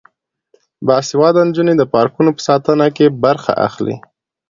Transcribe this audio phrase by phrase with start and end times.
[0.87, 3.95] باسواده نجونې د پارکونو په ساتنه کې برخه اخلي.